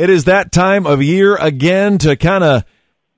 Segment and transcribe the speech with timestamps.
[0.00, 2.64] It is that time of year again to kind of,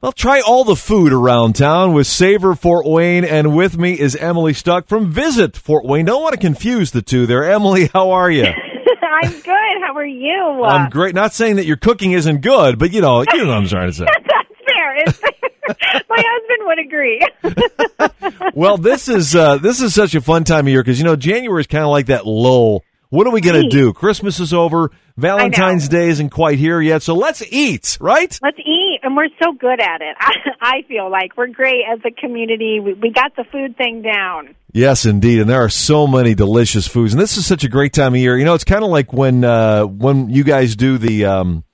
[0.00, 3.24] well, try all the food around town with Savor Fort Wayne.
[3.24, 6.06] And with me is Emily Stuck from Visit Fort Wayne.
[6.06, 7.44] Don't want to confuse the two there.
[7.44, 8.46] Emily, how are you?
[9.02, 9.84] I'm good.
[9.86, 10.64] How are you?
[10.64, 11.14] I'm great.
[11.14, 13.90] Not saying that your cooking isn't good, but you know, you know what I'm trying
[13.90, 14.06] to say.
[14.26, 15.30] That's fair.
[16.10, 18.54] My husband would agree.
[18.56, 21.14] well, this is uh, this is such a fun time of year because you know
[21.14, 22.82] January is kind of like that lull.
[23.12, 23.92] What are we going to do?
[23.92, 24.90] Christmas is over.
[25.18, 28.38] Valentine's Day isn't quite here yet, so let's eat, right?
[28.42, 30.16] Let's eat, and we're so good at it.
[30.18, 32.80] I, I feel like we're great as a community.
[32.80, 34.54] We, we got the food thing down.
[34.72, 37.92] Yes, indeed, and there are so many delicious foods, and this is such a great
[37.92, 38.38] time of year.
[38.38, 41.64] You know, it's kind of like when uh, when you guys do the um,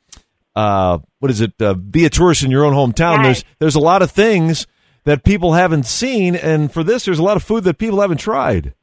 [0.57, 1.53] uh, what is it?
[1.63, 3.19] Uh, be a tourist in your own hometown.
[3.19, 3.23] Yes.
[3.23, 4.67] There's there's a lot of things
[5.05, 8.19] that people haven't seen, and for this, there's a lot of food that people haven't
[8.19, 8.75] tried.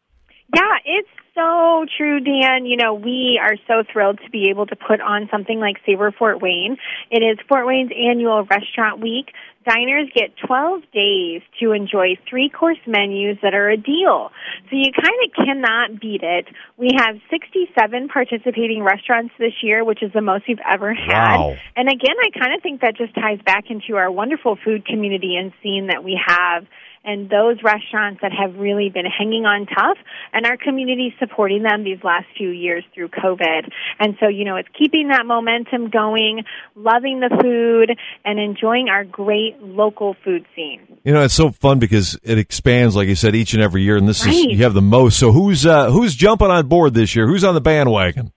[0.56, 2.66] Yeah, it's so true, Dan.
[2.66, 6.11] You know, we are so thrilled to be able to put on something like Savor
[6.11, 6.77] Fort Wayne.
[7.11, 9.34] It is Fort Wayne's annual restaurant week.
[9.67, 14.31] Diners get 12 days to enjoy three course menus that are a deal.
[14.69, 16.45] So you kind of cannot beat it.
[16.77, 21.38] We have 67 participating restaurants this year, which is the most we've ever had.
[21.38, 21.55] Wow.
[21.75, 25.36] And again, I kind of think that just ties back into our wonderful food community
[25.36, 26.66] and scene that we have
[27.06, 29.98] and those restaurants that have really been hanging on tough
[30.34, 33.70] and our community supporting them these last few years through COVID.
[34.00, 36.44] And so, you know, it's keeping that momentum going,
[36.76, 41.00] loving the food, and enjoying our great local food scene.
[41.03, 43.98] You know, it's so fun because it expands, like you said, each and every year,
[43.98, 45.20] and this is you have the most.
[45.20, 47.28] So who's uh, who's jumping on board this year?
[47.28, 48.31] Who's on the bandwagon?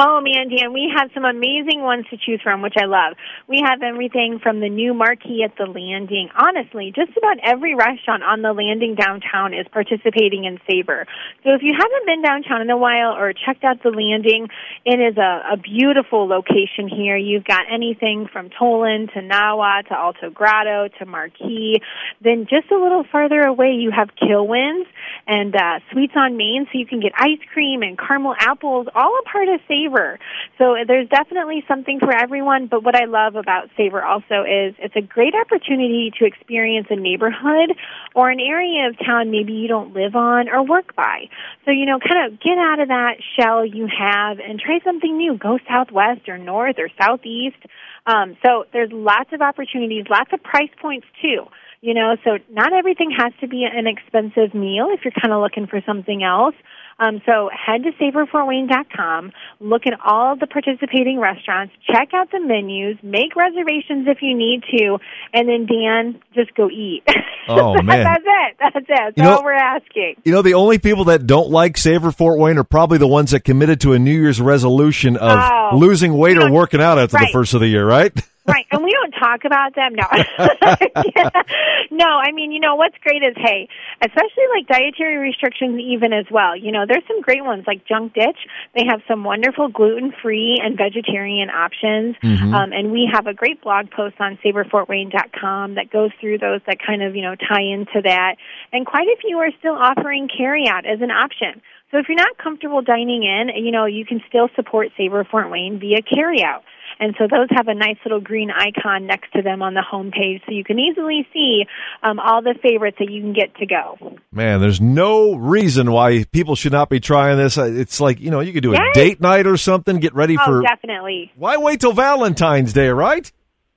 [0.00, 3.16] Oh man, and we have some amazing ones to choose from, which I love.
[3.48, 6.30] We have everything from the new marquee at the landing.
[6.38, 11.04] Honestly, just about every restaurant on the landing downtown is participating in Savor.
[11.42, 14.46] So if you haven't been downtown in a while or checked out the landing,
[14.86, 17.16] it is a, a beautiful location here.
[17.16, 21.82] You've got anything from Tolon to Nawa to Alto Grotto to Marquee.
[22.22, 24.86] Then just a little farther away, you have Kilwins
[25.28, 29.18] and uh, Sweets on Main, so you can get ice cream and caramel apples, all
[29.20, 30.18] a part of Savor.
[30.56, 32.66] So there's definitely something for everyone.
[32.66, 36.96] But what I love about Savor also is it's a great opportunity to experience a
[36.96, 37.76] neighborhood
[38.14, 41.28] or an area of town maybe you don't live on or work by.
[41.66, 45.14] So you know, kind of get out of that shell you have and try something
[45.14, 45.36] new.
[45.36, 47.58] Go southwest or north or southeast.
[48.06, 51.44] Um, so there's lots of opportunities, lots of price points too.
[51.80, 55.40] You know, so not everything has to be an expensive meal if you're kind of
[55.42, 56.54] looking for something else.
[57.00, 62.96] Um, so head to savorfortwayne.com, look at all the participating restaurants, check out the menus,
[63.04, 64.98] make reservations if you need to,
[65.32, 67.02] and then Dan, just go eat.
[67.50, 68.04] Oh, man.
[68.04, 68.56] That's it.
[68.60, 68.84] That's it.
[68.88, 70.16] That's You know- all we're asking.
[70.22, 73.30] You know, the only people that don't like Savor Fort Wayne are probably the ones
[73.30, 75.70] that committed to a New Year's resolution of Oh.
[75.74, 78.12] losing weight or working out after the first of the year, right?
[78.46, 79.94] right and we talk about them?
[79.94, 80.06] No.
[81.90, 83.68] No i mean you know what's great is hey
[84.02, 86.56] especially like dietary restrictions even as well.
[86.56, 88.38] You know there's some great ones like junk ditch.
[88.74, 92.16] They have some wonderful gluten free and vegetarian options.
[92.54, 96.78] Um, and we have a great blog post on savorfortwayne.com that goes through those that
[96.84, 98.36] kind of you know tie into that.
[98.72, 101.60] And quite a few are still offering carry out as an option.
[101.90, 105.50] So if you're not comfortable dining in you know you can still support savor fort
[105.50, 106.62] wayne via carry out
[107.00, 110.10] and so those have a nice little green icon next to them on the home
[110.10, 111.64] page so you can easily see
[112.02, 114.18] um, all the favorites that you can get to go.
[114.32, 117.56] Man, there's no reason why people should not be trying this.
[117.58, 118.94] Uh, It's like, you know, you could do a Yes.
[118.94, 120.62] date night or something, get ready Oh, for.
[120.62, 121.32] definitely.
[121.36, 123.30] Why wait till Valentine's Day, right?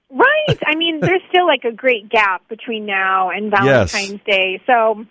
[0.10, 0.60] Right.
[0.66, 3.92] I mean, there's still like a great gap between now and Yes.
[3.94, 4.62] Valentine's Day.
[4.68, 5.06] So,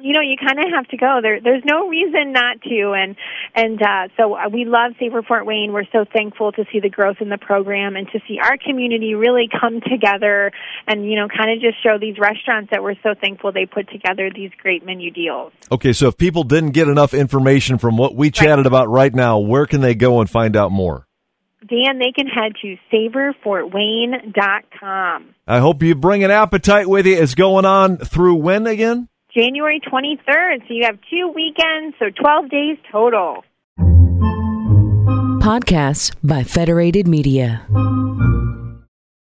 [0.00, 1.20] you know, you kind of have to go.
[1.22, 2.92] There, there's no reason not to.
[2.96, 3.16] And
[3.54, 5.72] and uh, so uh, we love Savor Fort Wayne.
[5.72, 9.14] We're so thankful to see the growth in the program and to see our community
[9.14, 10.50] really come together
[10.86, 13.90] and you know, kind of just show these restaurants that we're so thankful they put
[13.90, 15.52] together these great menu deals.
[15.70, 19.38] Okay, so if people didn't get enough information from what we chatted about right now,
[19.38, 21.06] where can they go and find out more?
[21.68, 25.34] Dan, they can head to savorfortwayne.com.
[25.46, 27.16] I hope you bring an appetite with you.
[27.16, 29.08] It's going on through when again?
[29.34, 30.60] January 23rd.
[30.68, 33.44] So you have two weekends, so 12 days total.
[35.40, 37.66] Podcasts by Federated Media.